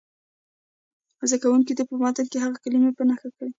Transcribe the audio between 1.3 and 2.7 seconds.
کوونکي دې په متن کې هغه